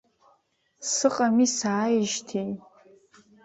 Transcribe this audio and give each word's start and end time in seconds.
Сыҟами 0.91 1.47
сааиижьҭеи! 1.57 2.51